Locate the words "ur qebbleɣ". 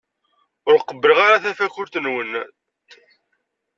0.69-1.19